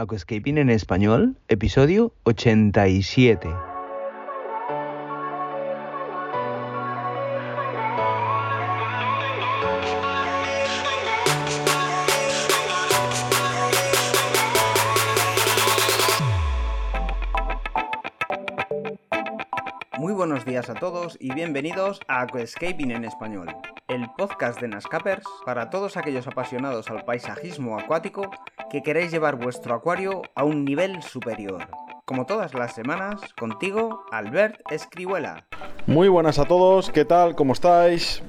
Aquascaping 0.00 0.58
en 0.58 0.70
español, 0.70 1.36
episodio 1.48 2.12
87. 2.22 3.48
Muy 19.98 20.12
buenos 20.12 20.44
días 20.44 20.70
a 20.70 20.74
todos 20.74 21.16
y 21.18 21.34
bienvenidos 21.34 21.98
a 22.06 22.20
Aquascaping 22.20 22.92
en 22.92 23.04
español, 23.04 23.48
el 23.88 24.08
podcast 24.16 24.60
de 24.60 24.68
Nascapers 24.68 25.26
para 25.44 25.70
todos 25.70 25.96
aquellos 25.96 26.28
apasionados 26.28 26.88
al 26.88 27.04
paisajismo 27.04 27.76
acuático 27.76 28.30
que 28.70 28.82
queréis 28.82 29.10
llevar 29.10 29.36
vuestro 29.36 29.74
acuario 29.74 30.22
a 30.34 30.44
un 30.44 30.64
nivel 30.64 31.02
superior. 31.02 31.68
Como 32.04 32.26
todas 32.26 32.54
las 32.54 32.74
semanas, 32.74 33.20
contigo, 33.38 34.04
Albert 34.10 34.60
Escribuela. 34.70 35.46
Muy 35.86 36.08
buenas 36.08 36.38
a 36.38 36.44
todos, 36.44 36.90
¿qué 36.90 37.04
tal? 37.04 37.34
¿Cómo 37.34 37.54
estáis? 37.54 38.22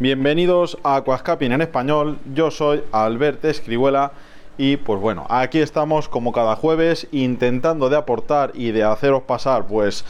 Bienvenidos 0.00 0.76
a 0.82 0.96
Aquascaping 0.96 1.52
en 1.52 1.62
español, 1.62 2.18
yo 2.34 2.50
soy 2.50 2.82
Albert 2.92 3.44
Escribuela 3.44 4.12
y 4.58 4.76
pues 4.76 5.00
bueno, 5.00 5.26
aquí 5.28 5.60
estamos 5.60 6.08
como 6.08 6.32
cada 6.32 6.56
jueves 6.56 7.06
intentando 7.12 7.88
de 7.88 7.96
aportar 7.96 8.52
y 8.54 8.72
de 8.72 8.82
haceros 8.82 9.22
pasar 9.22 9.66
pues 9.66 10.04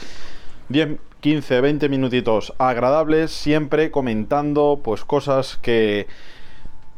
10, 0.69 0.97
15, 1.21 1.61
20 1.61 1.89
minutitos 1.89 2.53
agradables, 2.57 3.31
siempre 3.31 3.91
comentando 3.91 4.81
pues 4.83 5.05
cosas 5.05 5.57
que 5.61 6.07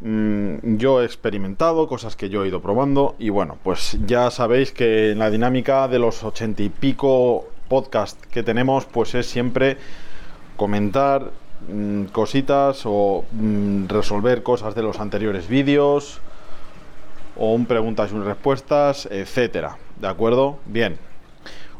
mm, 0.02 0.77
yo 0.77 1.02
he 1.02 1.05
experimentado, 1.05 1.88
cosas 1.88 2.16
que 2.16 2.30
yo 2.30 2.44
he 2.44 2.48
ido 2.48 2.62
probando 2.62 3.16
y 3.20 3.30
bueno, 3.30 3.57
pues 3.63 3.98
ya 4.05 4.31
sabéis 4.31 4.71
que 4.71 5.12
en 5.12 5.20
la 5.20 5.30
dinámica 5.30 5.88
de 5.88 5.99
los 5.99 6.23
80 6.23 6.63
y 6.63 6.70
pico 6.70 7.48
podcast 7.67 8.20
que 8.26 8.43
tenemos 8.43 8.85
pues 8.85 9.15
es 9.15 9.27
siempre 9.27 9.77
comentar 10.57 11.32
mm, 11.71 12.05
cositas 12.05 12.82
o 12.85 13.26
mm, 13.32 13.88
resolver 13.88 14.43
cosas 14.43 14.76
de 14.76 14.82
los 14.82 14.99
anteriores 14.99 15.48
vídeos 15.48 16.20
o 17.38 17.54
un 17.54 17.66
preguntas 17.66 18.12
y 18.12 18.16
un 18.16 18.26
respuestas, 18.26 19.07
etcétera. 19.10 19.77
¿De 19.99 20.07
acuerdo? 20.07 20.60
Bien. 20.66 20.98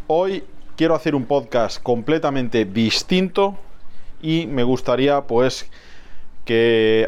Hoy 0.08 0.44
quiero 0.78 0.96
hacer 0.96 1.16
un 1.16 1.26
podcast 1.26 1.84
completamente 1.84 2.64
distinto 2.64 3.58
y 4.22 4.48
me 4.48 4.64
gustaría 4.64 5.22
pues 5.22 5.70
que 6.50 7.06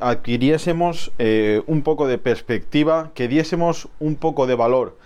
adquiriésemos 0.00 1.12
eh, 1.20 1.62
un 1.68 1.82
poco 1.82 2.08
de 2.08 2.18
perspectiva, 2.18 3.12
que 3.14 3.28
diésemos 3.28 3.86
un 4.00 4.16
poco 4.16 4.48
de 4.48 4.56
valor 4.56 4.98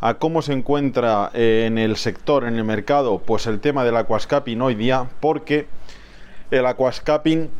a 0.00 0.14
cómo 0.14 0.40
se 0.40 0.54
encuentra 0.54 1.30
eh, 1.34 1.64
en 1.66 1.76
el 1.76 1.98
sector, 1.98 2.44
en 2.44 2.56
el 2.56 2.64
mercado, 2.64 3.18
pues 3.18 3.46
el 3.46 3.60
tema 3.60 3.84
del 3.84 3.98
aquascaping 3.98 4.62
hoy 4.62 4.74
día, 4.74 5.10
porque 5.20 5.66
el 6.50 6.64
aquascaping, 6.64 7.50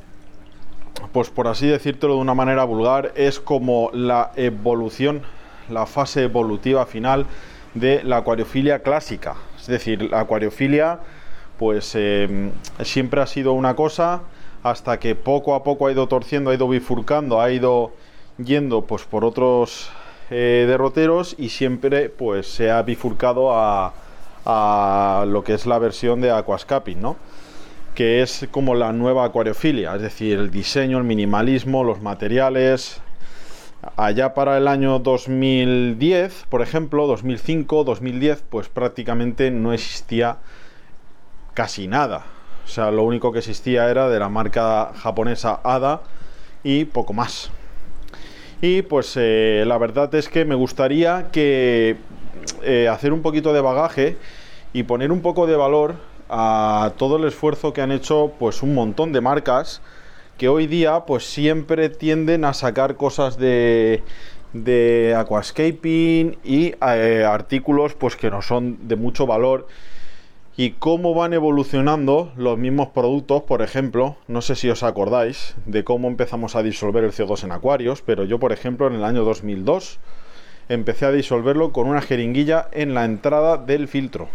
pues 1.13 1.29
por 1.29 1.47
así 1.47 1.67
decírtelo 1.67 2.15
de 2.15 2.21
una 2.21 2.33
manera 2.33 2.65
vulgar, 2.65 3.13
es 3.15 3.39
como 3.39 3.91
la 3.93 4.33
evolución, 4.37 5.21
la 5.69 5.85
fase 5.85 6.23
evolutiva 6.23 6.87
final 6.87 7.27
de 7.75 8.03
la 8.03 8.17
acuariofilia 8.17 8.79
clásica. 8.79 9.35
Es 9.61 9.67
decir, 9.67 10.11
la 10.11 10.21
acuariofilia 10.21 11.01
pues 11.59 11.95
em, 11.97 12.51
siempre 12.83 13.21
ha 13.21 13.27
sido 13.27 13.53
una 13.53 13.77
cosa 13.77 14.23
hasta 14.63 14.99
que 14.99 15.15
poco 15.15 15.55
a 15.55 15.63
poco 15.63 15.87
ha 15.87 15.93
ido 15.93 16.07
torciendo, 16.07 16.51
ha 16.51 16.55
ido 16.55 16.69
bifurcando, 16.69 17.41
ha 17.41 17.51
ido 17.51 17.93
yendo 18.39 18.83
pues 18.83 19.05
por 19.05 19.25
otros 19.25 19.91
eh, 20.31 20.65
derroteros 20.67 21.35
y 21.39 21.49
siempre 21.49 22.09
pues 22.09 22.47
se 22.47 22.71
ha 22.71 22.83
bifurcado 22.83 23.53
a, 23.55 23.93
a, 24.45 25.25
lo 25.27 25.45
que 25.45 25.55
es 25.55 25.67
la 25.67 25.79
versión 25.79 26.21
de 26.21 26.31
aquascaping, 26.31 27.01
¿no? 27.01 27.17
que 27.95 28.23
es 28.23 28.49
como 28.51 28.75
la 28.75 28.93
nueva 28.93 29.25
acuariofilia, 29.25 29.95
es 29.97 30.03
decir, 30.03 30.39
el 30.39 30.51
diseño, 30.51 30.99
el 30.99 31.05
minimalismo, 31.05 31.83
los 31.85 32.01
materiales, 32.01 33.03
Allá 33.97 34.35
para 34.35 34.59
el 34.59 34.69
año 34.69 34.99
2010, 34.99 36.45
por 36.51 36.61
ejemplo, 36.61 37.07
2005, 37.07 37.85
2010, 37.85 38.45
pues 38.51 38.69
prácticamente 38.69 39.51
no 39.51 39.73
existía 39.73 40.37
casi 41.55 41.89
nada. 41.89 42.27
O 42.65 42.69
sea, 42.69 42.91
lo 42.91 43.03
único 43.03 43.33
que 43.33 43.41
existía 43.41 43.91
era 43.91 44.09
de 44.09 44.19
la 44.19 44.29
marca 44.29 44.93
japonesa 44.95 45.61
ADA 45.65 46.03
y 46.63 46.85
poco 46.85 47.13
más. 47.13 47.51
Y 48.61 48.83
pues 48.83 49.15
eh, 49.17 49.65
la 49.67 49.79
verdad 49.79 50.15
es 50.15 50.29
que 50.29 50.45
me 50.45 50.55
gustaría 50.55 51.29
que 51.33 51.97
eh, 52.63 52.89
hacer 52.89 53.13
un 53.13 53.23
poquito 53.23 53.53
de 53.53 53.61
bagaje 53.61 54.17
y 54.73 54.83
poner 54.83 55.13
un 55.13 55.23
poco 55.23 55.47
de 55.47 55.57
valor 55.57 55.95
a 56.29 56.93
todo 56.97 57.17
el 57.17 57.25
esfuerzo 57.25 57.73
que 57.73 57.83
han 57.83 57.91
hecho 57.91 58.33
pues 58.39 58.63
un 58.63 58.75
montón 58.75 59.13
de 59.13 59.21
marcas 59.21 59.81
que 60.39 60.49
hoy 60.49 60.67
día 60.67 61.01
pues 61.07 61.27
siempre 61.27 61.89
tienden 61.89 62.45
a 62.45 62.55
sacar 62.55 62.97
cosas 62.97 63.37
de, 63.37 64.03
de 64.53 65.15
aquascaping 65.17 66.39
y 66.45 66.75
eh, 66.87 67.25
artículos 67.27 67.95
pues 67.95 68.17
que 68.17 68.31
no 68.31 68.43
son 68.43 68.89
de 68.89 68.97
mucho 68.97 69.27
valor 69.27 69.67
y 70.57 70.73
cómo 70.73 71.15
van 71.15 71.33
evolucionando 71.33 72.33
los 72.37 72.59
mismos 72.59 72.89
productos, 72.89 73.43
por 73.43 73.63
ejemplo, 73.63 74.17
no 74.29 74.43
sé 74.43 74.57
si 74.57 74.69
os 74.69 74.83
acordáis 74.83 75.55
de 75.67 75.85
cómo 75.85 76.09
empezamos 76.09 76.57
a 76.57 76.63
disolver 76.63 77.05
el 77.05 77.13
CO2 77.13 77.45
en 77.45 77.53
acuarios, 77.53 78.03
pero 78.03 78.25
yo, 78.25 78.39
por 78.39 78.53
ejemplo, 78.53 78.87
en 78.87 78.95
el 78.95 79.05
año 79.05 79.25
2002 79.25 80.01
empecé 80.69 81.07
a 81.07 81.13
disolverlo 81.13 81.73
con 81.73 81.87
una 81.87 82.01
jeringuilla 82.01 82.69
en 82.73 82.95
la 82.95 83.05
entrada 83.05 83.57
del 83.57 83.89
filtro. 83.89 84.29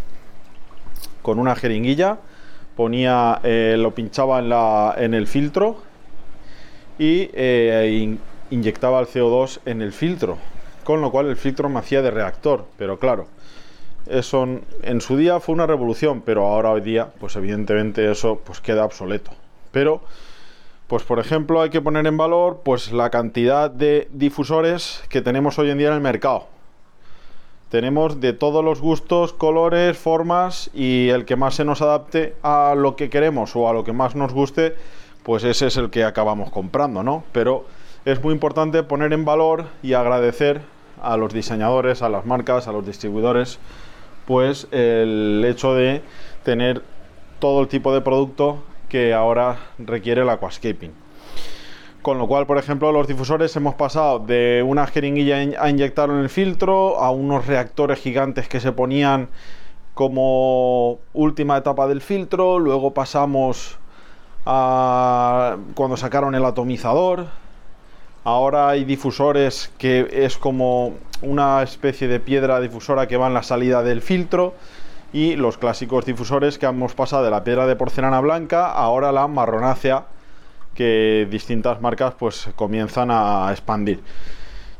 Con 1.22 1.40
una 1.40 1.56
jeringuilla 1.56 2.20
ponía, 2.76 3.40
eh, 3.44 3.76
lo 3.78 3.94
pinchaba 3.94 4.40
en, 4.40 4.50
la, 4.50 4.96
en 4.98 5.14
el 5.14 5.28
filtro 5.28 5.78
y 6.98 7.30
eh, 7.34 8.18
inyectaba 8.50 9.00
el 9.00 9.08
CO2 9.08 9.60
en 9.66 9.82
el 9.82 9.92
filtro, 9.92 10.38
con 10.84 11.02
lo 11.02 11.12
cual 11.12 11.28
el 11.28 11.38
filtro 11.38 11.70
me 11.70 11.80
hacía 11.80 12.02
de 12.02 12.12
reactor, 12.12 12.66
pero 12.78 13.00
claro, 13.00 13.28
eso 14.08 14.48
en 14.84 15.02
su 15.02 15.18
día 15.18 15.40
fue 15.40 15.56
una 15.56 15.68
revolución, 15.68 16.22
pero 16.22 16.46
ahora 16.46 16.72
hoy 16.72 16.82
día, 16.82 17.10
pues 17.20 17.36
evidentemente 17.36 18.10
eso 18.12 18.42
pues 18.44 18.62
queda 18.62 18.86
obsoleto. 18.86 19.32
Pero, 19.72 20.02
pues 20.88 21.04
por 21.04 21.20
ejemplo, 21.20 21.62
hay 21.62 21.70
que 21.70 21.82
poner 21.82 22.06
en 22.08 22.18
valor 22.18 22.62
pues 22.64 22.92
la 22.92 23.10
cantidad 23.10 23.70
de 23.70 24.08
difusores 24.12 25.04
que 25.10 25.22
tenemos 25.22 25.58
hoy 25.60 25.70
en 25.70 25.78
día 25.78 25.88
en 25.88 25.96
el 25.96 26.02
mercado. 26.02 26.48
Tenemos 27.70 28.22
de 28.22 28.32
todos 28.32 28.64
los 28.64 28.80
gustos, 28.80 29.34
colores, 29.34 29.98
formas 29.98 30.70
y 30.74 31.10
el 31.10 31.26
que 31.26 31.36
más 31.36 31.56
se 31.56 31.66
nos 31.66 31.82
adapte 31.82 32.36
a 32.44 32.76
lo 32.78 32.96
que 32.96 33.10
queremos 33.10 33.56
o 33.56 33.68
a 33.68 33.74
lo 33.74 33.84
que 33.84 33.92
más 33.92 34.16
nos 34.16 34.34
guste, 34.34 34.76
pues 35.24 35.44
ese 35.44 35.68
es 35.68 35.78
el 35.78 35.90
que 35.90 36.04
acabamos 36.04 36.52
comprando, 36.52 37.02
¿no? 37.02 37.24
Pero 37.32 37.66
es 38.06 38.24
muy 38.24 38.34
importante 38.34 38.84
poner 38.84 39.12
en 39.14 39.26
valor 39.26 39.66
y 39.82 39.94
agradecer 39.94 40.62
a 41.02 41.18
los 41.18 41.34
diseñadores, 41.34 42.04
a 42.04 42.10
las 42.10 42.26
marcas, 42.26 42.68
a 42.68 42.72
los 42.72 42.86
distribuidores, 42.86 43.60
pues 44.26 44.68
el 44.72 45.44
hecho 45.48 45.74
de 45.74 46.02
tener 46.44 46.82
todo 47.40 47.62
el 47.62 47.68
tipo 47.68 47.94
de 47.94 48.02
producto 48.02 48.64
que 48.90 49.14
ahora 49.14 49.58
requiere 49.78 50.22
el 50.22 50.30
aquascaping. 50.30 50.94
Con 52.02 52.18
lo 52.20 52.28
cual, 52.28 52.46
por 52.46 52.58
ejemplo, 52.60 52.92
los 52.92 53.08
difusores 53.08 53.56
hemos 53.56 53.74
pasado 53.76 54.20
de 54.20 54.64
una 54.66 54.86
jeringuilla 54.86 55.38
a 55.60 55.70
inyectar 55.70 56.10
en 56.10 56.18
el 56.18 56.30
filtro 56.30 57.00
a 57.00 57.10
unos 57.10 57.48
reactores 57.48 58.00
gigantes 58.00 58.48
que 58.48 58.60
se 58.60 58.72
ponían 58.72 59.30
como 59.96 61.00
última 61.14 61.58
etapa 61.58 61.88
del 61.88 62.02
filtro, 62.02 62.60
luego 62.60 62.94
pasamos 62.94 63.80
cuando 64.44 65.98
sacaron 65.98 66.36
el 66.36 66.46
atomizador. 66.46 67.26
Ahora 68.26 68.70
hay 68.70 68.86
difusores 68.86 69.72
que 69.78 70.10
es 70.12 70.36
como 70.38 70.96
una 71.22 71.62
especie 71.62 72.08
de 72.08 72.20
piedra 72.20 72.60
difusora 72.60 73.08
que 73.08 73.18
va 73.18 73.28
en 73.28 73.36
la 73.36 73.44
salida 73.44 73.84
del 73.84 74.02
filtro. 74.02 74.56
Y 75.14 75.36
los 75.36 75.60
clásicos 75.60 76.06
difusores 76.06 76.58
que 76.58 76.66
hemos 76.66 76.96
pasado 76.96 77.24
de 77.24 77.30
la 77.30 77.44
piedra 77.44 77.68
de 77.68 77.76
porcelana 77.76 78.20
blanca 78.20 78.72
ahora 78.72 79.12
la 79.12 79.28
marronácea 79.28 80.08
que 80.74 81.28
distintas 81.30 81.80
marcas 81.82 82.16
pues 82.16 82.50
comienzan 82.56 83.10
a 83.12 83.48
expandir. 83.52 84.02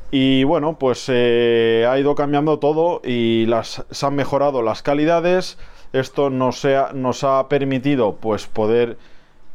Y 0.10 0.44
bueno, 0.44 0.78
pues 0.80 1.06
eh, 1.10 1.88
ha 1.90 2.00
ido 2.00 2.16
cambiando 2.16 2.58
todo 2.58 3.02
y 3.04 3.46
las, 3.46 3.86
se 3.92 4.06
han 4.06 4.16
mejorado 4.16 4.64
las 4.64 4.82
calidades. 4.82 5.60
Esto 5.94 6.32
nos, 6.32 6.66
nos 6.94 7.24
ha 7.24 7.48
permitido 7.48 8.16
pues 8.16 8.48
poder 8.48 8.98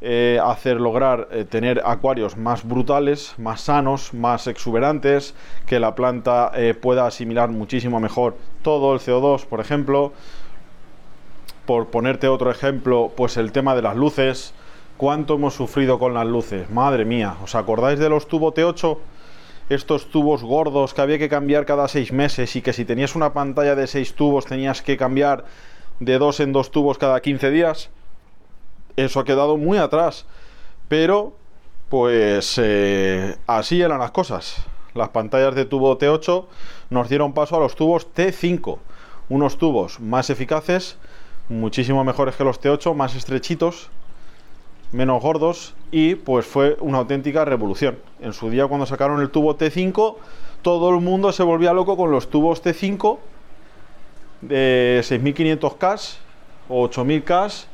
eh, 0.03 0.41
hacer 0.43 0.81
lograr 0.81 1.29
eh, 1.31 1.45
tener 1.45 1.83
acuarios 1.85 2.37
más 2.37 2.67
brutales, 2.67 3.35
más 3.37 3.61
sanos, 3.61 4.15
más 4.15 4.47
exuberantes, 4.47 5.35
que 5.67 5.79
la 5.79 5.95
planta 5.95 6.53
eh, 6.55 6.73
pueda 6.75 7.07
asimilar 7.07 7.51
muchísimo 7.51 8.01
mejor 8.01 8.37
todo 8.63 8.95
el 8.95 9.01
CO2, 9.01 9.45
por 9.47 9.61
ejemplo. 9.61 10.13
Por 11.67 11.89
ponerte 11.89 12.29
otro 12.29 12.51
ejemplo, 12.51 13.13
pues 13.15 13.37
el 13.37 13.53
tema 13.53 13.75
de 13.75 13.83
las 13.83 13.97
luces. 13.97 14.55
¿Cuánto 14.97 15.35
hemos 15.35 15.55
sufrido 15.55 15.99
con 15.99 16.15
las 16.15 16.27
luces? 16.27 16.71
Madre 16.71 17.05
mía, 17.05 17.37
¿os 17.43 17.55
acordáis 17.55 17.99
de 17.99 18.09
los 18.09 18.27
tubos 18.27 18.55
T8? 18.55 18.99
estos 19.71 20.11
tubos 20.11 20.43
gordos 20.43 20.95
que 20.95 21.01
había 21.01 21.19
que 21.19 21.29
cambiar 21.29 21.65
cada 21.65 21.87
seis 21.87 22.13
meses 22.13 22.57
y 22.57 22.61
que 22.61 22.73
si 22.73 22.85
tenías 22.85 23.15
una 23.15 23.33
pantalla 23.33 23.77
de 23.77 23.87
seis 23.87 24.15
tubos 24.15 24.45
tenías 24.45 24.83
que 24.83 24.97
cambiar 24.97 25.45
de 26.01 26.19
dos 26.19 26.41
en 26.41 26.53
dos 26.53 26.73
tubos 26.73 26.99
cada 26.99 27.21
15 27.21 27.51
días. 27.51 27.91
Eso 29.05 29.21
ha 29.21 29.25
quedado 29.25 29.57
muy 29.57 29.79
atrás. 29.79 30.27
Pero, 30.89 31.33
pues 31.89 32.61
eh, 32.63 33.37
así 33.47 33.81
eran 33.81 34.01
las 34.01 34.11
cosas. 34.11 34.65
Las 34.95 35.09
pantallas 35.11 35.55
de 35.55 35.65
tubo 35.65 35.99
T8 35.99 36.45
nos 36.91 37.09
dieron 37.09 37.33
paso 37.33 37.57
a 37.57 37.61
los 37.61 37.75
tubos 37.75 38.09
T5. 38.15 38.79
Unos 39.29 39.57
tubos 39.57 40.01
más 40.01 40.29
eficaces, 40.29 40.99
muchísimo 41.49 42.05
mejores 42.05 42.35
que 42.35 42.45
los 42.45 42.61
T8, 42.61 42.95
más 42.95 43.15
estrechitos, 43.15 43.89
menos 44.93 45.23
gordos 45.23 45.75
y 45.93 46.17
pues 46.17 46.45
fue 46.45 46.77
una 46.81 46.99
auténtica 46.99 47.45
revolución. 47.45 47.99
En 48.21 48.33
su 48.33 48.51
día 48.51 48.67
cuando 48.67 48.87
sacaron 48.87 49.21
el 49.21 49.31
tubo 49.31 49.57
T5, 49.57 50.17
todo 50.63 50.91
el 50.91 51.01
mundo 51.01 51.33
se 51.33 51.45
volvía 51.45 51.73
loco 51.73 51.97
con 51.97 52.11
los 52.11 52.29
tubos 52.29 52.63
T5 52.63 53.19
de 54.43 55.01
6500K 55.05 56.17
o 56.69 56.89
8000K 56.89 57.67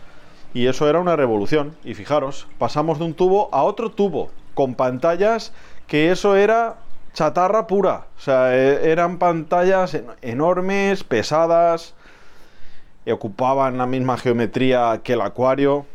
y 0.54 0.66
eso 0.66 0.88
era 0.88 1.00
una 1.00 1.16
revolución. 1.16 1.76
Y 1.84 1.94
fijaros, 1.94 2.46
pasamos 2.58 2.98
de 2.98 3.04
un 3.04 3.14
tubo 3.14 3.48
a 3.52 3.62
otro 3.62 3.90
tubo 3.90 4.30
con 4.54 4.74
pantallas 4.74 5.52
que 5.86 6.10
eso 6.10 6.36
era 6.36 6.76
chatarra 7.12 7.66
pura. 7.66 8.06
O 8.16 8.20
sea, 8.20 8.56
e, 8.56 8.90
eran 8.90 9.18
pantallas 9.18 9.96
enormes, 10.22 11.04
pesadas, 11.04 11.94
y 13.04 13.10
ocupaban 13.10 13.78
la 13.78 13.86
misma 13.86 14.18
geometría 14.18 15.00
que 15.02 15.14
el 15.14 15.20
acuario. 15.20 15.86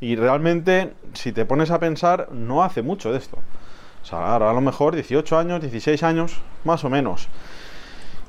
Y 0.00 0.16
realmente, 0.16 0.92
si 1.14 1.32
te 1.32 1.46
pones 1.46 1.70
a 1.70 1.78
pensar, 1.78 2.28
no 2.32 2.62
hace 2.62 2.82
mucho 2.82 3.12
de 3.12 3.18
esto. 3.18 3.38
O 4.02 4.04
sea, 4.04 4.32
ahora 4.32 4.50
a 4.50 4.52
lo 4.52 4.60
mejor 4.60 4.94
18 4.94 5.38
años, 5.38 5.60
16 5.60 6.02
años, 6.02 6.40
más 6.64 6.84
o 6.84 6.90
menos. 6.90 7.28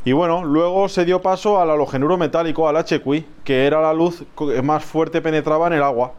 Y 0.08 0.14
bueno, 0.14 0.46
luego 0.46 0.88
se 0.88 1.04
dio 1.04 1.22
paso 1.22 1.60
al 1.60 1.70
halogenuro 1.70 2.18
metálico, 2.18 2.70
al 2.70 2.78
HQI, 2.78 3.26
que 3.44 3.66
era 3.66 3.82
la 3.82 3.94
luz 3.94 4.24
que 4.38 4.62
más 4.62 4.86
fuerte 4.86 5.22
penetraba 5.22 5.68
en 5.68 5.74
el 5.74 5.84
agua. 5.84 6.14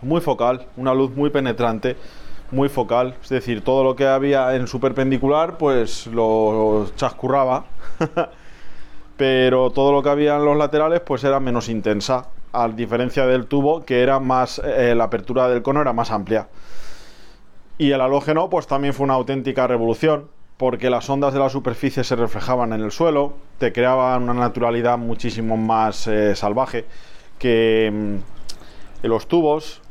Muy 0.00 0.20
focal, 0.20 0.68
una 0.76 0.94
luz 0.94 1.10
muy 1.10 1.28
penetrante, 1.30 1.96
muy 2.52 2.68
focal. 2.68 3.16
Es 3.20 3.30
decir, 3.30 3.64
todo 3.64 3.82
lo 3.82 3.96
que 3.96 4.06
había 4.06 4.54
en 4.54 4.68
su 4.68 4.78
perpendicular, 4.78 5.58
pues 5.58 6.06
lo 6.06 6.86
chascurraba. 6.94 7.64
Pero 9.16 9.70
todo 9.70 9.90
lo 9.90 10.00
que 10.00 10.10
había 10.10 10.36
en 10.36 10.44
los 10.44 10.56
laterales, 10.56 11.00
pues 11.00 11.24
era 11.24 11.40
menos 11.40 11.68
intensa 11.68 12.28
a 12.52 12.68
diferencia 12.68 13.26
del 13.26 13.46
tubo 13.46 13.84
que 13.84 14.02
era 14.02 14.20
más 14.20 14.62
eh, 14.64 14.94
la 14.94 15.02
apertura 15.02 15.48
del 15.48 15.62
cono 15.62 15.80
era 15.80 15.92
más 15.92 16.12
amplia. 16.12 16.46
Y 17.76 17.90
el 17.90 18.00
halógeno 18.00 18.48
pues 18.48 18.68
también 18.68 18.94
fue 18.94 19.02
una 19.02 19.14
auténtica 19.14 19.66
revolución 19.66 20.28
porque 20.56 20.90
las 20.90 21.08
ondas 21.10 21.32
de 21.32 21.40
la 21.40 21.48
superficie 21.48 22.04
se 22.04 22.16
reflejaban 22.16 22.72
en 22.72 22.80
el 22.80 22.92
suelo, 22.92 23.34
te 23.58 23.72
creaban 23.72 24.22
una 24.22 24.34
naturalidad 24.34 24.98
muchísimo 24.98 25.56
más 25.56 26.06
eh, 26.06 26.34
salvaje 26.36 26.84
que 27.38 27.90
mm, 27.92 29.06
los 29.06 29.26
tubos 29.26 29.82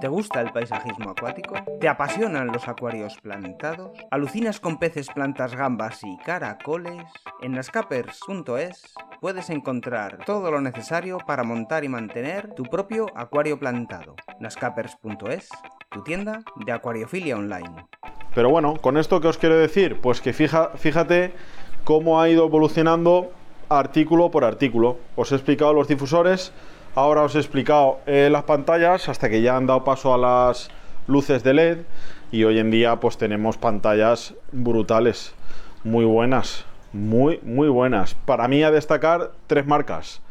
¿Te 0.00 0.08
gusta 0.08 0.40
el 0.40 0.52
paisajismo 0.52 1.10
acuático? 1.10 1.54
¿Te 1.80 1.88
apasionan 1.88 2.48
los 2.48 2.68
acuarios 2.68 3.16
plantados? 3.22 3.96
¿Alucinas 4.10 4.60
con 4.60 4.78
peces, 4.78 5.08
plantas, 5.08 5.54
gambas 5.54 6.00
y 6.02 6.16
caracoles? 6.18 7.04
En 7.40 7.52
nascapers.es 7.52 8.94
puedes 9.20 9.50
encontrar 9.50 10.18
todo 10.24 10.50
lo 10.50 10.60
necesario 10.60 11.18
para 11.18 11.44
montar 11.44 11.84
y 11.84 11.88
mantener 11.88 12.54
tu 12.54 12.64
propio 12.64 13.06
acuario 13.14 13.58
plantado. 13.58 14.16
nascapers.es, 14.40 15.48
tu 15.90 16.02
tienda 16.02 16.42
de 16.64 16.72
acuariofilia 16.72 17.36
online. 17.36 17.86
Pero 18.34 18.50
bueno, 18.50 18.74
con 18.76 18.96
esto 18.96 19.20
que 19.20 19.28
os 19.28 19.38
quiero 19.38 19.56
decir, 19.56 20.00
pues 20.00 20.20
que 20.20 20.32
fija, 20.32 20.70
fíjate 20.76 21.32
cómo 21.84 22.20
ha 22.20 22.28
ido 22.28 22.46
evolucionando 22.46 23.32
artículo 23.68 24.30
por 24.30 24.44
artículo. 24.44 24.98
Os 25.16 25.32
he 25.32 25.36
explicado 25.36 25.72
los 25.72 25.88
difusores, 25.88 26.52
Ahora 26.96 27.22
os 27.22 27.34
he 27.34 27.40
explicado 27.40 27.98
eh, 28.06 28.28
las 28.30 28.44
pantallas 28.44 29.08
hasta 29.08 29.28
que 29.28 29.42
ya 29.42 29.56
han 29.56 29.66
dado 29.66 29.82
paso 29.82 30.14
a 30.14 30.18
las 30.18 30.70
luces 31.08 31.42
de 31.42 31.52
LED 31.52 31.78
y 32.30 32.44
hoy 32.44 32.60
en 32.60 32.70
día 32.70 33.00
pues 33.00 33.18
tenemos 33.18 33.58
pantallas 33.58 34.34
brutales, 34.52 35.34
muy 35.82 36.04
buenas, 36.04 36.64
muy 36.92 37.40
muy 37.42 37.66
buenas. 37.66 38.14
Para 38.14 38.46
mí 38.46 38.62
a 38.62 38.70
destacar 38.70 39.32
tres 39.48 39.66
marcas, 39.66 40.22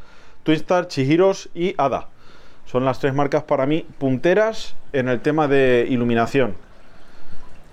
Twinstar, 0.43 0.87
Chihiros 0.87 1.49
y 1.53 1.75
Ada. 1.77 2.07
Son 2.63 2.85
las 2.85 2.99
tres 2.99 3.13
marcas 3.13 3.43
para 3.43 3.65
mí 3.65 3.85
punteras 3.97 4.77
en 4.93 5.09
el 5.09 5.19
tema 5.19 5.49
de 5.49 5.85
iluminación. 5.89 6.55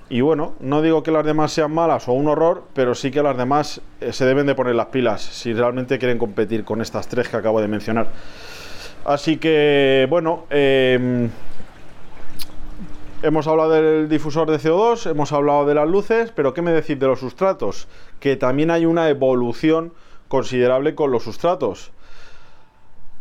Y 0.09 0.21
bueno, 0.23 0.55
no 0.59 0.83
digo 0.83 1.05
que 1.05 1.13
las 1.13 1.25
demás 1.25 1.53
sean 1.53 1.73
malas 1.73 2.09
o 2.09 2.13
un 2.13 2.27
horror, 2.27 2.65
pero 2.75 2.97
sí 2.97 3.13
que 3.13 3.23
las 3.23 3.37
demás 3.37 3.83
eh, 4.01 4.13
se 4.13 4.25
deben 4.25 4.47
de 4.47 4.57
poner 4.57 4.75
las 4.75 4.87
pilas 4.87 5.23
si 5.23 5.55
realmente 5.55 6.01
quieren 6.01 6.19
competir 6.19 6.65
con 6.65 6.81
estas 6.81 7.07
tres 7.07 7.29
que 7.29 7.37
acabo 7.37 7.61
de 7.61 7.69
mencionar. 7.69 8.09
Así 9.05 9.39
que, 9.39 10.07
bueno, 10.11 10.45
em, 10.51 11.31
hemos 13.23 13.47
hablado 13.47 13.71
del 13.71 14.09
difusor 14.11 14.51
de 14.51 14.59
CO2, 14.59 15.11
hemos 15.11 15.33
hablado 15.33 15.65
de 15.65 15.75
las 15.75 15.89
luces, 15.89 16.33
pero 16.37 16.53
¿qué 16.53 16.61
me 16.61 16.73
decís 16.73 17.01
de 17.01 17.07
los 17.07 17.21
sustratos? 17.21 17.89
Que 18.19 18.37
también 18.37 18.71
hay 18.71 18.85
una 18.85 19.09
evolución 19.09 19.95
considerable 20.29 20.95
con 20.95 21.11
los 21.11 21.23
sustratos. 21.23 21.93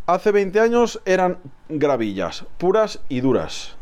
Hace 0.06 0.32
20 0.32 0.60
años 0.60 1.00
eran 1.06 1.38
gravillas, 1.68 2.44
puras 2.58 3.00
y 3.08 3.20
duras. 3.20 3.76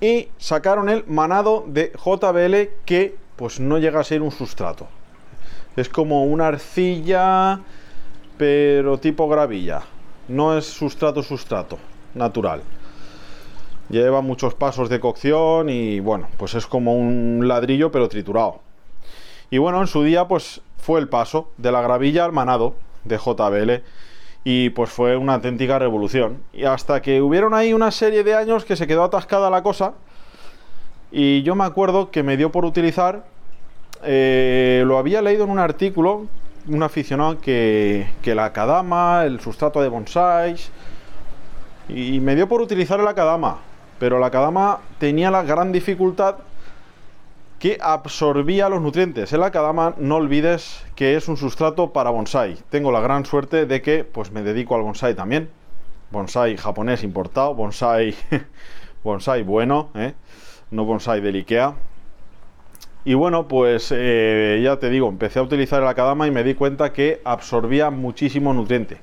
Y 0.00 0.28
sacaron 0.38 0.88
el 0.88 1.04
manado 1.06 1.64
de 1.66 1.92
JBL 1.92 2.84
que 2.86 3.16
pues 3.36 3.60
no 3.60 3.78
llega 3.78 4.00
a 4.00 4.04
ser 4.04 4.22
un 4.22 4.30
sustrato. 4.30 4.88
Es 5.76 5.88
como 5.88 6.24
una 6.24 6.48
arcilla, 6.48 7.60
pero 8.38 8.98
tipo 8.98 9.28
gravilla 9.28 9.82
no 10.28 10.56
es 10.56 10.66
sustrato 10.66 11.22
sustrato 11.22 11.78
natural. 12.14 12.62
Lleva 13.90 14.22
muchos 14.22 14.54
pasos 14.54 14.88
de 14.88 15.00
cocción 15.00 15.68
y 15.68 16.00
bueno, 16.00 16.28
pues 16.38 16.54
es 16.54 16.66
como 16.66 16.94
un 16.94 17.46
ladrillo 17.46 17.90
pero 17.90 18.08
triturado. 18.08 18.60
Y 19.50 19.58
bueno, 19.58 19.80
en 19.80 19.86
su 19.86 20.02
día 20.02 20.26
pues 20.26 20.62
fue 20.78 21.00
el 21.00 21.08
paso 21.08 21.50
de 21.58 21.70
la 21.72 21.82
gravilla 21.82 22.24
al 22.24 22.32
manado 22.32 22.74
de 23.04 23.18
JBL 23.18 23.82
y 24.44 24.70
pues 24.70 24.90
fue 24.90 25.16
una 25.16 25.34
auténtica 25.34 25.78
revolución. 25.78 26.42
Y 26.52 26.64
hasta 26.64 27.02
que 27.02 27.20
hubieron 27.20 27.54
ahí 27.54 27.72
una 27.72 27.90
serie 27.90 28.24
de 28.24 28.34
años 28.34 28.64
que 28.64 28.76
se 28.76 28.86
quedó 28.86 29.04
atascada 29.04 29.50
la 29.50 29.62
cosa 29.62 29.94
y 31.10 31.42
yo 31.42 31.54
me 31.54 31.64
acuerdo 31.64 32.10
que 32.10 32.22
me 32.22 32.36
dio 32.36 32.50
por 32.50 32.64
utilizar, 32.64 33.24
eh, 34.02 34.82
lo 34.86 34.98
había 34.98 35.22
leído 35.22 35.44
en 35.44 35.50
un 35.50 35.58
artículo 35.58 36.26
un 36.68 36.82
aficionado 36.82 37.40
que, 37.40 38.06
que 38.22 38.34
la 38.34 38.52
Kadama, 38.52 39.24
el 39.24 39.40
sustrato 39.40 39.82
de 39.82 39.88
bonsais, 39.88 40.70
y 41.88 42.20
me 42.20 42.34
dio 42.34 42.48
por 42.48 42.60
utilizar 42.60 43.00
la 43.00 43.14
Kadama, 43.14 43.58
pero 43.98 44.18
la 44.18 44.30
Kadama 44.30 44.80
tenía 44.98 45.30
la 45.30 45.42
gran 45.42 45.72
dificultad 45.72 46.36
que 47.58 47.78
absorbía 47.80 48.68
los 48.68 48.82
nutrientes. 48.82 49.32
En 49.32 49.40
la 49.40 49.50
Kadama 49.50 49.94
no 49.96 50.16
olvides 50.16 50.84
que 50.96 51.16
es 51.16 51.28
un 51.28 51.38
sustrato 51.38 51.94
para 51.94 52.10
bonsai. 52.10 52.58
Tengo 52.68 52.92
la 52.92 53.00
gran 53.00 53.24
suerte 53.24 53.64
de 53.64 53.80
que 53.80 54.04
pues 54.04 54.32
me 54.32 54.42
dedico 54.42 54.74
al 54.74 54.82
bonsai 54.82 55.14
también. 55.14 55.48
Bonsai 56.10 56.58
japonés 56.58 57.02
importado, 57.02 57.54
bonsai 57.54 58.14
bonsai 59.02 59.42
bueno, 59.42 59.88
¿eh? 59.94 60.12
no 60.70 60.84
bonsai 60.84 61.22
del 61.22 61.36
Ikea. 61.36 61.74
Y 63.06 63.12
bueno, 63.12 63.48
pues 63.48 63.92
eh, 63.94 64.60
ya 64.64 64.78
te 64.78 64.88
digo, 64.88 65.08
empecé 65.08 65.38
a 65.38 65.42
utilizar 65.42 65.82
el 65.82 65.88
Akadama 65.88 66.26
y 66.26 66.30
me 66.30 66.42
di 66.42 66.54
cuenta 66.54 66.94
que 66.94 67.20
absorbía 67.24 67.90
muchísimo 67.90 68.54
nutriente. 68.54 68.98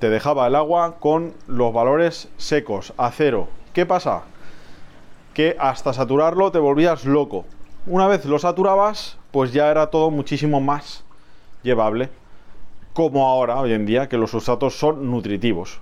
Te 0.00 0.10
dejaba 0.10 0.48
el 0.48 0.56
agua 0.56 0.96
con 0.98 1.32
los 1.46 1.72
valores 1.72 2.28
secos, 2.36 2.92
a 2.96 3.12
cero. 3.12 3.48
¿Qué 3.72 3.86
pasa? 3.86 4.22
Que 5.34 5.56
hasta 5.60 5.92
saturarlo 5.92 6.50
te 6.50 6.58
volvías 6.58 7.04
loco. 7.04 7.44
Una 7.86 8.08
vez 8.08 8.24
lo 8.24 8.40
saturabas, 8.40 9.18
pues 9.30 9.52
ya 9.52 9.70
era 9.70 9.86
todo 9.86 10.10
muchísimo 10.10 10.60
más 10.60 11.04
llevable. 11.62 12.08
Como 12.92 13.28
ahora, 13.28 13.60
hoy 13.60 13.72
en 13.72 13.86
día, 13.86 14.08
que 14.08 14.18
los 14.18 14.32
sustratos 14.32 14.76
son 14.76 15.08
nutritivos. 15.10 15.80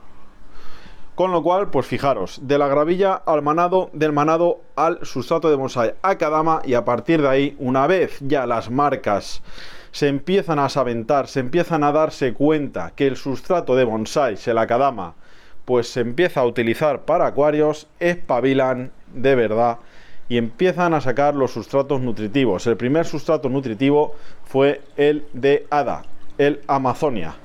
Con 1.15 1.31
lo 1.31 1.45
cual, 1.45 1.71
pues 1.71 1.87
fijaros, 1.87 2.41
de 2.43 2.59
la 2.59 2.67
gravilla 2.67 3.15
al 3.15 3.41
manado, 3.41 3.89
del 3.93 4.13
manado 4.13 4.63
al 4.75 4.99
sustrato 5.07 5.49
de 5.49 5.55
bonsai 5.55 5.95
a 6.03 6.19
Kadama 6.19 6.61
y 6.65 6.75
a 6.75 6.85
partir 6.85 7.23
de 7.23 7.29
ahí, 7.29 7.57
una 7.61 7.87
vez 7.87 8.19
ya 8.21 8.47
las 8.47 8.69
marcas 8.69 9.41
se 9.93 10.09
empiezan 10.09 10.59
a 10.59 10.69
sabentar, 10.69 11.29
se 11.29 11.39
empiezan 11.39 11.85
a 11.85 11.93
darse 11.93 12.33
cuenta 12.33 12.95
que 12.97 13.07
el 13.07 13.15
sustrato 13.15 13.77
de 13.77 13.85
bonsai, 13.85 14.37
se 14.37 14.55
la 14.55 14.67
Kadama, 14.67 15.15
pues 15.65 15.89
se 15.89 16.01
empieza 16.01 16.41
a 16.41 16.47
utilizar 16.47 17.03
para 17.03 17.27
acuarios, 17.27 17.87
espabilan 18.01 18.91
de 19.13 19.37
verdad 19.37 19.79
y 20.29 20.37
empiezan 20.37 20.95
a 20.95 21.01
sacar 21.01 21.37
los 21.37 21.53
sustratos 21.53 22.01
nutritivos. 22.01 22.67
El 22.67 22.77
primer 22.77 23.07
sustrato 23.07 23.49
nutritivo 23.49 24.17
fue 24.47 24.81
el 24.97 25.29
de 25.33 25.69
ADA, 25.71 26.03
el 26.39 26.61
Amazonia 26.67 27.37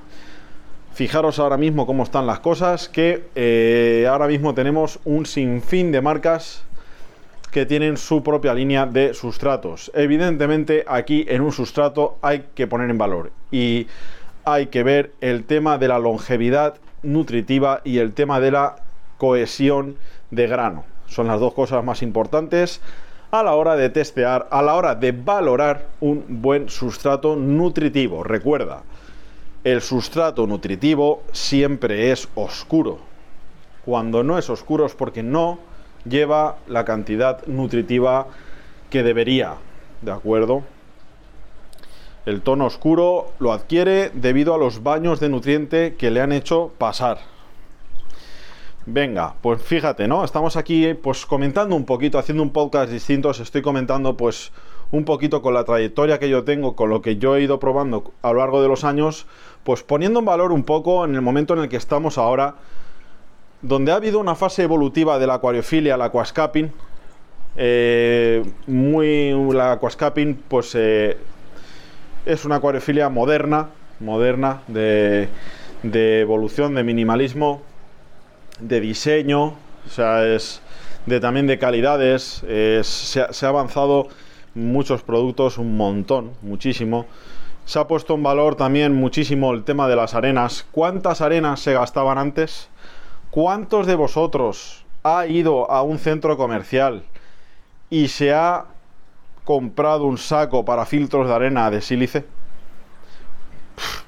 Fijaros 0.99 1.39
ahora 1.39 1.55
mismo 1.55 1.87
cómo 1.87 2.03
están 2.03 2.27
las 2.27 2.41
cosas, 2.41 2.89
que 2.89 3.29
eh, 3.33 4.05
ahora 4.11 4.27
mismo 4.27 4.53
tenemos 4.53 4.99
un 5.05 5.25
sinfín 5.25 5.93
de 5.93 6.01
marcas 6.01 6.65
que 7.51 7.65
tienen 7.65 7.95
su 7.95 8.21
propia 8.21 8.53
línea 8.53 8.85
de 8.85 9.13
sustratos. 9.13 9.93
Evidentemente 9.95 10.83
aquí 10.85 11.25
en 11.29 11.41
un 11.41 11.53
sustrato 11.53 12.17
hay 12.21 12.47
que 12.53 12.67
poner 12.67 12.89
en 12.89 12.97
valor 12.97 13.31
y 13.49 13.87
hay 14.43 14.65
que 14.65 14.83
ver 14.83 15.13
el 15.21 15.45
tema 15.45 15.77
de 15.77 15.87
la 15.87 15.99
longevidad 15.99 16.75
nutritiva 17.01 17.79
y 17.85 17.99
el 17.99 18.11
tema 18.11 18.41
de 18.41 18.51
la 18.51 18.75
cohesión 19.17 19.95
de 20.31 20.47
grano. 20.47 20.83
Son 21.07 21.27
las 21.27 21.39
dos 21.39 21.53
cosas 21.53 21.81
más 21.81 22.01
importantes 22.01 22.81
a 23.31 23.41
la 23.41 23.55
hora 23.55 23.77
de 23.77 23.89
testear, 23.89 24.49
a 24.51 24.61
la 24.61 24.75
hora 24.75 24.95
de 24.95 25.13
valorar 25.13 25.85
un 26.01 26.25
buen 26.27 26.67
sustrato 26.67 27.37
nutritivo. 27.37 28.21
Recuerda, 28.21 28.83
el 29.63 29.81
sustrato 29.81 30.47
nutritivo 30.47 31.23
siempre 31.31 32.11
es 32.11 32.29
oscuro. 32.35 32.99
Cuando 33.85 34.23
no 34.23 34.37
es 34.37 34.49
oscuro 34.49 34.85
es 34.85 34.93
porque 34.93 35.23
no 35.23 35.59
lleva 36.05 36.57
la 36.67 36.85
cantidad 36.85 37.45
nutritiva 37.47 38.27
que 38.89 39.03
debería. 39.03 39.55
¿De 40.01 40.11
acuerdo? 40.11 40.63
El 42.25 42.41
tono 42.41 42.65
oscuro 42.65 43.31
lo 43.39 43.51
adquiere 43.51 44.11
debido 44.13 44.53
a 44.53 44.57
los 44.57 44.83
baños 44.83 45.19
de 45.19 45.29
nutriente 45.29 45.95
que 45.95 46.11
le 46.11 46.21
han 46.21 46.31
hecho 46.31 46.71
pasar. 46.77 47.19
Venga, 48.85 49.35
pues 49.41 49.61
fíjate, 49.61 50.07
¿no? 50.07 50.23
Estamos 50.23 50.55
aquí 50.55 50.93
pues 50.93 51.25
comentando 51.25 51.75
un 51.75 51.85
poquito, 51.85 52.17
haciendo 52.17 52.43
un 52.43 52.51
podcast 52.51 52.91
distinto, 52.91 53.29
os 53.29 53.39
estoy 53.39 53.61
comentando 53.61 54.15
pues 54.15 54.51
un 54.91 55.05
poquito 55.05 55.41
con 55.41 55.53
la 55.53 55.63
trayectoria 55.63 56.19
que 56.19 56.29
yo 56.29 56.43
tengo, 56.43 56.75
con 56.75 56.89
lo 56.89 57.01
que 57.01 57.17
yo 57.17 57.35
he 57.35 57.41
ido 57.41 57.59
probando 57.59 58.11
a 58.21 58.31
lo 58.31 58.39
largo 58.39 58.61
de 58.61 58.67
los 58.67 58.83
años, 58.83 59.25
pues 59.63 59.83
poniendo 59.83 60.19
en 60.19 60.25
valor 60.25 60.51
un 60.51 60.63
poco 60.63 61.05
en 61.05 61.15
el 61.15 61.21
momento 61.21 61.53
en 61.53 61.61
el 61.61 61.69
que 61.69 61.77
estamos 61.77 62.17
ahora, 62.17 62.55
donde 63.61 63.91
ha 63.91 63.95
habido 63.95 64.19
una 64.19 64.35
fase 64.35 64.63
evolutiva 64.63 65.19
de 65.19 65.27
la 65.27 65.35
acuariofilia, 65.35 65.97
la 65.97 66.05
aquascaping, 66.05 66.71
eh, 67.57 68.43
muy 68.67 69.33
la 69.53 69.73
aquascaping 69.73 70.35
pues 70.47 70.73
eh, 70.75 71.17
es 72.25 72.45
una 72.45 72.55
acuariofilia 72.55 73.09
moderna, 73.09 73.69
moderna 73.99 74.61
de, 74.67 75.29
de 75.83 76.21
evolución, 76.21 76.73
de 76.75 76.83
minimalismo, 76.83 77.61
de 78.59 78.79
diseño, 78.79 79.55
o 79.85 79.89
sea, 79.89 80.25
es 80.25 80.61
de 81.05 81.19
también 81.19 81.47
de 81.47 81.57
calidades, 81.57 82.43
se, 82.83 83.21
ha, 83.21 83.49
avanzado 83.49 84.07
muchos 84.65 85.01
productos, 85.01 85.57
un 85.57 85.77
montón, 85.77 86.31
muchísimo. 86.41 87.05
Se 87.65 87.79
ha 87.79 87.87
puesto 87.87 88.15
en 88.15 88.23
valor 88.23 88.55
también 88.55 88.95
muchísimo 88.95 89.53
el 89.53 89.63
tema 89.63 89.87
de 89.87 89.95
las 89.95 90.15
arenas. 90.15 90.65
¿Cuántas 90.71 91.21
arenas 91.21 91.59
se 91.59 91.73
gastaban 91.73 92.17
antes? 92.17 92.69
¿Cuántos 93.31 93.85
de 93.85 93.95
vosotros 93.95 94.85
ha 95.03 95.27
ido 95.27 95.69
a 95.69 95.83
un 95.83 95.99
centro 95.99 96.35
comercial 96.35 97.03
y 97.89 98.07
se 98.07 98.33
ha 98.33 98.65
comprado 99.43 100.05
un 100.05 100.17
saco 100.17 100.65
para 100.65 100.85
filtros 100.85 101.27
de 101.27 101.33
arena 101.33 101.69
de 101.69 101.81
sílice? 101.81 102.25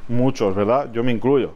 Muchos, 0.08 0.55
¿verdad? 0.55 0.89
Yo 0.91 1.03
me 1.03 1.12
incluyo. 1.12 1.55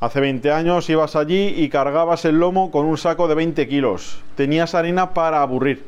Hace 0.00 0.20
20 0.20 0.50
años 0.50 0.90
ibas 0.90 1.14
allí 1.14 1.54
y 1.56 1.68
cargabas 1.68 2.24
el 2.24 2.38
lomo 2.40 2.70
con 2.70 2.86
un 2.86 2.98
saco 2.98 3.28
de 3.28 3.36
20 3.36 3.68
kilos. 3.68 4.20
Tenías 4.34 4.74
harina 4.74 5.14
para 5.14 5.42
aburrir. 5.42 5.86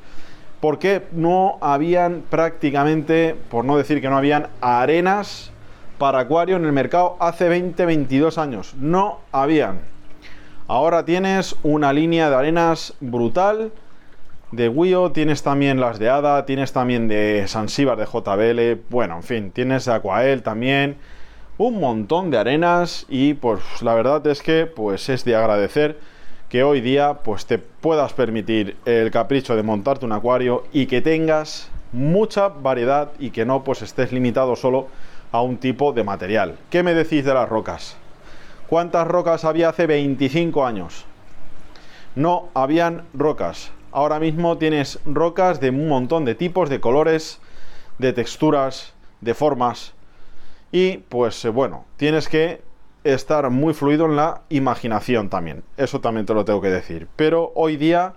Porque 0.65 1.03
no 1.13 1.59
habían 1.61 2.23
prácticamente, 2.31 3.37
por 3.51 3.67
no 3.67 3.77
decir 3.77 4.01
que 4.01 4.09
no 4.09 4.17
habían 4.17 4.49
arenas 4.63 5.53
para 5.99 6.21
acuario 6.21 6.57
en 6.57 6.65
el 6.65 6.73
mercado 6.73 7.19
hace 7.21 7.51
20, 7.51 7.85
22 7.85 8.39
años. 8.39 8.73
No 8.81 9.19
habían. 9.31 9.81
Ahora 10.67 11.05
tienes 11.05 11.55
una 11.63 11.93
línea 11.93 12.31
de 12.31 12.37
arenas 12.37 12.95
brutal. 13.01 13.73
De 14.53 14.71
Wio, 14.71 15.13
tienes 15.13 15.43
también 15.43 15.81
las 15.81 15.99
de 15.99 16.09
Ada, 16.09 16.47
tienes 16.47 16.73
también 16.73 17.09
de 17.09 17.45
Sansíbar 17.47 17.99
de 17.99 18.07
JBL, 18.07 18.85
bueno, 18.89 19.17
en 19.17 19.23
fin, 19.23 19.51
tienes 19.51 19.85
de 19.85 19.93
Aquael 19.93 20.43
también 20.43 20.97
un 21.59 21.79
montón 21.79 22.31
de 22.31 22.39
arenas 22.39 23.05
y 23.11 23.35
pues 23.35 23.61
la 23.83 23.95
verdad 23.95 24.27
es 24.27 24.41
que 24.41 24.65
pues 24.65 25.11
es 25.11 25.27
de 25.27 25.37
agradecer 25.37 25.99
que 26.55 26.63
hoy 26.63 26.81
día 26.81 27.15
pues 27.25 27.47
te 27.47 27.59
puedas 27.59 28.13
permitir 28.13 28.77
el 28.85 29.11
capricho 29.11 29.57
de 29.57 29.65
montarte 29.65 30.07
un 30.07 30.13
acuario 30.13 30.63
y 30.73 30.87
que 30.87 31.01
tengas 31.01 31.69
mucha 31.91 32.47
variedad 32.47 33.11
y 33.19 33.31
que 33.31 33.45
no 33.45 33.65
pues 33.65 33.83
estés 33.83 34.13
limitado 34.13 34.55
solo 34.55 34.87
a 35.33 35.43
un 35.43 35.57
tipo 35.57 35.93
de 35.93 36.05
material. 36.05 36.55
¿Qué 36.71 36.85
me 36.85 36.95
decís 36.95 37.25
de 37.25 37.35
las 37.35 37.49
rocas? 37.49 37.97
¿Cuántas 38.69 39.09
rocas 39.09 39.45
había 39.45 39.71
hace 39.71 39.89
25 39.89 40.65
años? 40.65 41.07
No 42.15 42.51
habían 42.55 43.03
rocas. 43.15 43.73
Ahora 43.91 44.21
mismo 44.21 44.57
tienes 44.57 45.01
rocas 45.05 45.59
de 45.59 45.71
un 45.71 45.89
montón 45.89 46.25
de 46.25 46.37
tipos, 46.37 46.71
de 46.71 46.79
colores, 46.79 47.41
de 47.99 48.13
texturas, 48.13 48.95
de 49.21 49.35
formas 49.35 49.93
y 50.71 50.99
pues 50.99 51.45
eh, 51.47 51.49
bueno, 51.49 51.85
tienes 51.97 52.29
que 52.29 52.63
estar 53.05 53.49
muy 53.51 53.75
fluido 53.75 54.07
en 54.07 54.17
la 54.17 54.43
imaginación 54.49 55.29
también. 55.29 55.63
Eso 55.77 56.01
también 56.01 56.27
te 56.27 56.35
lo 56.35 56.45
tengo 56.45 56.61
que 56.61 56.71
decir. 56.71 57.07
Pero 57.17 57.53
hoy 57.55 57.77
día, 57.77 58.15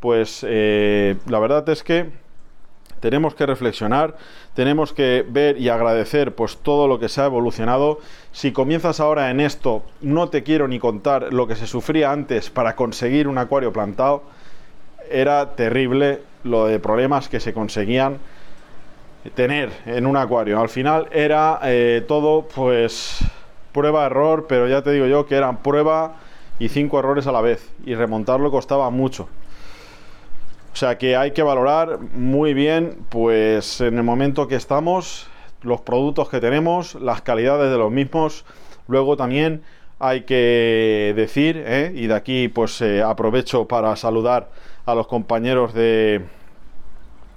pues 0.00 0.44
eh, 0.46 1.16
la 1.26 1.38
verdad 1.38 1.68
es 1.68 1.82
que 1.82 2.10
tenemos 3.00 3.34
que 3.34 3.46
reflexionar, 3.46 4.16
tenemos 4.54 4.92
que 4.92 5.24
ver 5.28 5.58
y 5.58 5.68
agradecer 5.68 6.34
pues 6.34 6.58
todo 6.58 6.88
lo 6.88 6.98
que 6.98 7.08
se 7.08 7.20
ha 7.20 7.26
evolucionado. 7.26 8.00
Si 8.32 8.52
comienzas 8.52 9.00
ahora 9.00 9.30
en 9.30 9.40
esto, 9.40 9.82
no 10.00 10.28
te 10.28 10.42
quiero 10.42 10.68
ni 10.68 10.78
contar 10.78 11.32
lo 11.32 11.46
que 11.46 11.56
se 11.56 11.66
sufría 11.66 12.12
antes 12.12 12.50
para 12.50 12.76
conseguir 12.76 13.28
un 13.28 13.38
acuario 13.38 13.72
plantado. 13.72 14.22
Era 15.10 15.54
terrible 15.54 16.20
lo 16.44 16.66
de 16.66 16.78
problemas 16.78 17.28
que 17.28 17.40
se 17.40 17.52
conseguían 17.52 18.18
tener 19.34 19.70
en 19.86 20.06
un 20.06 20.16
acuario. 20.16 20.60
Al 20.60 20.68
final 20.68 21.08
era 21.12 21.60
eh, 21.64 22.04
todo 22.06 22.46
pues 22.54 23.20
prueba-error, 23.76 24.46
pero 24.48 24.66
ya 24.66 24.80
te 24.82 24.90
digo 24.90 25.06
yo 25.06 25.26
que 25.26 25.34
eran 25.34 25.58
prueba 25.58 26.16
y 26.58 26.70
cinco 26.70 26.98
errores 26.98 27.26
a 27.26 27.32
la 27.32 27.42
vez 27.42 27.70
y 27.84 27.94
remontarlo 27.94 28.50
costaba 28.50 28.88
mucho. 28.88 29.28
O 30.72 30.76
sea 30.76 30.96
que 30.96 31.14
hay 31.14 31.32
que 31.32 31.42
valorar 31.42 31.98
muy 32.14 32.54
bien 32.54 32.96
pues 33.10 33.82
en 33.82 33.98
el 33.98 34.02
momento 34.02 34.48
que 34.48 34.56
estamos 34.56 35.28
los 35.60 35.82
productos 35.82 36.30
que 36.30 36.40
tenemos, 36.40 36.94
las 36.94 37.20
calidades 37.20 37.70
de 37.70 37.76
los 37.76 37.92
mismos. 37.92 38.46
Luego 38.88 39.18
también 39.18 39.62
hay 39.98 40.22
que 40.22 41.12
decir, 41.14 41.62
¿eh? 41.66 41.92
y 41.94 42.06
de 42.06 42.14
aquí 42.14 42.48
pues 42.48 42.80
eh, 42.80 43.02
aprovecho 43.02 43.68
para 43.68 43.94
saludar 43.96 44.48
a 44.86 44.94
los 44.94 45.06
compañeros 45.06 45.74
de, 45.74 46.24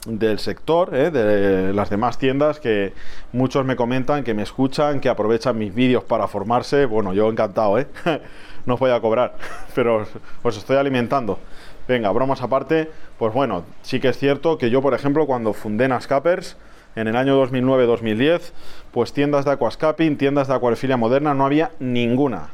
del 0.06 0.40
sector, 0.40 0.96
¿eh? 0.96 1.12
de 1.12 1.74
las 1.74 1.90
demás 1.90 2.18
tiendas, 2.18 2.60
que 2.60 2.94
muchos 3.34 3.66
me 3.66 3.76
comentan, 3.76 4.24
que 4.24 4.34
me 4.34 4.44
escuchan, 4.44 5.00
que 5.00 5.10
aprovechan 5.10 5.58
mis 5.58 5.74
vídeos 5.74 6.04
para 6.04 6.28
formarse. 6.28 6.86
Bueno, 6.86 7.14
yo 7.14 7.30
encantado, 7.30 7.78
¿eh? 7.78 7.88
no 8.66 8.76
os 8.76 8.80
voy 8.80 8.92
a 8.92 9.02
cobrar, 9.02 9.36
pero 9.76 10.06
os 10.44 10.58
estoy 10.58 10.78
alimentando. 10.78 11.40
Venga, 11.88 12.12
bromas 12.12 12.42
aparte, 12.42 12.90
pues 13.18 13.34
bueno, 13.34 13.64
sí 13.82 14.00
que 14.00 14.10
es 14.10 14.18
cierto 14.18 14.58
que 14.58 14.70
yo, 14.70 14.82
por 14.82 14.94
ejemplo, 14.94 15.26
cuando 15.26 15.54
fundé 15.54 15.88
Nascapers, 15.88 16.56
en 16.96 17.08
el 17.08 17.16
año 17.16 17.42
2009-2010, 17.46 18.52
pues 18.92 19.14
tiendas 19.14 19.46
de 19.46 19.52
aquascaping, 19.52 20.18
tiendas 20.18 20.48
de 20.48 20.56
acuariofilia 20.56 20.98
moderna, 20.98 21.34
no 21.34 21.46
había 21.46 21.72
ninguna. 21.80 22.50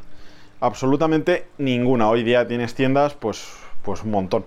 Absolutamente 0.60 1.46
ninguna. 1.58 2.08
Hoy 2.08 2.22
día 2.22 2.46
tienes 2.46 2.74
tiendas, 2.74 3.14
pues, 3.14 3.46
pues 3.82 4.02
un 4.04 4.10
montón 4.10 4.44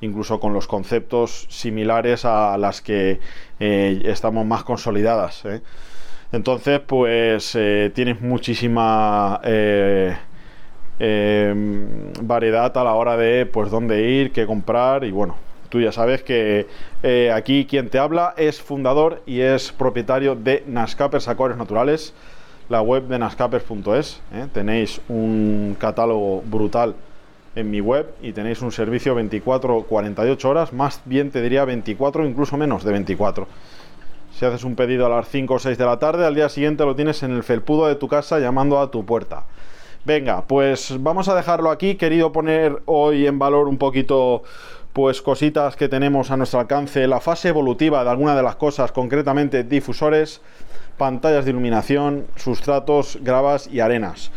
incluso 0.00 0.40
con 0.40 0.52
los 0.52 0.66
conceptos 0.66 1.46
similares 1.48 2.24
a 2.24 2.56
las 2.58 2.80
que 2.80 3.20
eh, 3.58 4.02
estamos 4.04 4.46
más 4.46 4.64
consolidadas. 4.64 5.44
¿eh? 5.44 5.60
Entonces, 6.32 6.80
pues 6.80 7.54
eh, 7.54 7.90
tienes 7.94 8.20
muchísima 8.20 9.40
variedad 12.22 12.76
a 12.76 12.84
la 12.84 12.94
hora 12.94 13.16
de 13.16 13.46
pues 13.46 13.70
dónde 13.70 14.02
ir, 14.10 14.32
qué 14.32 14.46
comprar 14.46 15.04
y 15.04 15.10
bueno, 15.10 15.36
tú 15.70 15.80
ya 15.80 15.92
sabes 15.92 16.22
que 16.22 16.66
aquí 17.32 17.66
quien 17.66 17.88
te 17.88 17.98
habla 17.98 18.34
es 18.36 18.60
fundador 18.60 19.22
y 19.24 19.40
es 19.40 19.72
propietario 19.72 20.34
de 20.34 20.62
Nascapers 20.66 21.26
Acuarios 21.28 21.58
Naturales, 21.58 22.12
la 22.68 22.82
web 22.82 23.04
de 23.08 23.18
nascapers.es. 23.18 24.20
Tenéis 24.52 25.00
un 25.08 25.74
catálogo 25.80 26.42
brutal 26.42 26.94
en 27.54 27.70
mi 27.70 27.80
web 27.80 28.14
y 28.22 28.32
tenéis 28.32 28.62
un 28.62 28.72
servicio 28.72 29.16
24-48 29.16 30.44
horas, 30.44 30.72
más 30.72 31.00
bien 31.04 31.30
te 31.30 31.42
diría 31.42 31.64
24, 31.64 32.26
incluso 32.26 32.56
menos 32.56 32.84
de 32.84 32.92
24. 32.92 33.46
Si 34.32 34.44
haces 34.44 34.64
un 34.64 34.76
pedido 34.76 35.06
a 35.06 35.08
las 35.08 35.28
5 35.28 35.54
o 35.54 35.58
6 35.58 35.76
de 35.76 35.84
la 35.84 35.98
tarde, 35.98 36.24
al 36.24 36.34
día 36.34 36.48
siguiente 36.48 36.84
lo 36.84 36.94
tienes 36.96 37.22
en 37.22 37.32
el 37.32 37.42
felpudo 37.42 37.88
de 37.88 37.96
tu 37.96 38.08
casa 38.08 38.38
llamando 38.38 38.78
a 38.78 38.90
tu 38.90 39.04
puerta. 39.04 39.44
Venga, 40.04 40.44
pues 40.46 40.96
vamos 41.00 41.28
a 41.28 41.34
dejarlo 41.34 41.70
aquí. 41.70 41.96
Querido 41.96 42.32
poner 42.32 42.80
hoy 42.86 43.26
en 43.26 43.38
valor 43.38 43.68
un 43.68 43.76
poquito 43.76 44.44
pues 44.94 45.20
cositas 45.20 45.76
que 45.76 45.88
tenemos 45.88 46.30
a 46.30 46.36
nuestro 46.36 46.58
alcance, 46.58 47.06
la 47.06 47.20
fase 47.20 47.48
evolutiva 47.48 48.02
de 48.02 48.10
alguna 48.10 48.34
de 48.34 48.42
las 48.42 48.56
cosas, 48.56 48.92
concretamente 48.92 49.62
difusores, 49.62 50.40
pantallas 50.96 51.44
de 51.44 51.50
iluminación, 51.50 52.26
sustratos, 52.36 53.18
gravas 53.20 53.68
y 53.70 53.80
arenas. 53.80 54.30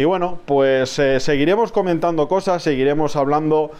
Y 0.00 0.04
bueno, 0.04 0.38
pues 0.46 0.98
eh, 0.98 1.20
seguiremos 1.20 1.72
comentando 1.72 2.26
cosas, 2.26 2.62
seguiremos 2.62 3.16
hablando 3.16 3.70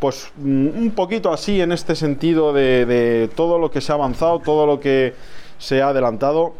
pues 0.00 0.32
mm, 0.36 0.66
un 0.66 0.90
poquito 0.96 1.32
así 1.32 1.60
en 1.60 1.70
este 1.70 1.94
sentido 1.94 2.52
de, 2.52 2.86
de 2.86 3.28
todo 3.28 3.56
lo 3.60 3.70
que 3.70 3.80
se 3.80 3.92
ha 3.92 3.94
avanzado, 3.94 4.40
todo 4.40 4.66
lo 4.66 4.80
que 4.80 5.14
se 5.58 5.80
ha 5.80 5.90
adelantado. 5.90 6.54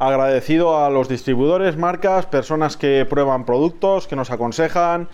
Agradecido 0.00 0.84
a 0.84 0.90
los 0.90 1.08
distribuidores, 1.08 1.76
marcas, 1.76 2.26
personas 2.26 2.76
que 2.76 3.06
prueban 3.08 3.44
productos, 3.44 4.08
que 4.08 4.16
nos 4.16 4.32
aconsejan. 4.32 5.06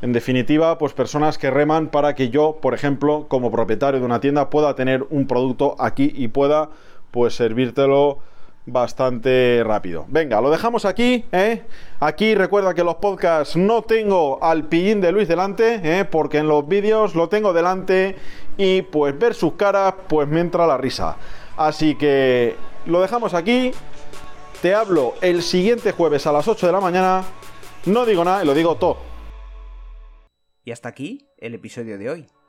En 0.00 0.12
definitiva, 0.12 0.78
pues 0.78 0.92
personas 0.92 1.36
que 1.36 1.50
reman 1.50 1.88
para 1.88 2.14
que 2.14 2.28
yo, 2.28 2.58
por 2.62 2.74
ejemplo, 2.74 3.26
como 3.26 3.50
propietario 3.50 3.98
de 3.98 4.06
una 4.06 4.20
tienda, 4.20 4.50
pueda 4.50 4.76
tener 4.76 5.04
un 5.10 5.26
producto 5.26 5.74
aquí 5.80 6.12
y 6.14 6.28
pueda 6.28 6.68
pues 7.10 7.34
servírtelo 7.34 8.20
bastante 8.72 9.62
rápido. 9.64 10.06
Venga, 10.08 10.40
lo 10.40 10.50
dejamos 10.50 10.84
aquí. 10.84 11.24
¿eh? 11.32 11.62
Aquí 12.00 12.34
recuerda 12.34 12.74
que 12.74 12.84
los 12.84 12.96
podcasts 12.96 13.56
no 13.56 13.82
tengo 13.82 14.42
al 14.42 14.64
pillín 14.64 15.00
de 15.00 15.12
Luis 15.12 15.28
delante, 15.28 15.80
¿eh? 15.82 16.04
porque 16.04 16.38
en 16.38 16.48
los 16.48 16.66
vídeos 16.66 17.14
lo 17.14 17.28
tengo 17.28 17.52
delante 17.52 18.16
y 18.56 18.82
pues 18.82 19.18
ver 19.18 19.34
sus 19.34 19.54
caras 19.54 19.94
pues 20.08 20.28
me 20.28 20.40
entra 20.40 20.66
la 20.66 20.76
risa. 20.76 21.16
Así 21.56 21.94
que 21.94 22.56
lo 22.86 23.00
dejamos 23.00 23.34
aquí. 23.34 23.72
Te 24.62 24.74
hablo 24.74 25.14
el 25.22 25.42
siguiente 25.42 25.92
jueves 25.92 26.26
a 26.26 26.32
las 26.32 26.46
8 26.46 26.66
de 26.66 26.72
la 26.72 26.80
mañana. 26.80 27.24
No 27.86 28.04
digo 28.04 28.24
nada 28.24 28.44
lo 28.44 28.54
digo 28.54 28.76
todo. 28.76 28.98
Y 30.64 30.72
hasta 30.72 30.88
aquí 30.88 31.28
el 31.38 31.54
episodio 31.54 31.98
de 31.98 32.10
hoy. 32.10 32.39